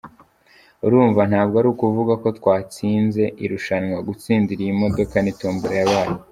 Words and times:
Urumva 0.85 1.21
ntabwo 1.31 1.55
ari 1.59 1.67
ukuvuga 1.73 2.13
ko 2.23 2.27
twatsinze 2.37 3.23
irushanwa, 3.43 3.97
gutsindira 4.07 4.61
iyi 4.63 4.73
modoka 4.81 5.15
ni 5.21 5.33
tombola 5.39 5.75
yabaye. 5.81 6.13